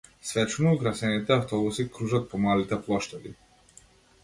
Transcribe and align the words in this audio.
Свечено 0.27 0.71
украсените 0.77 1.33
автобуси 1.35 1.87
кружат 1.99 2.27
по 2.31 2.41
малите 2.47 2.83
плоштади. 2.89 3.37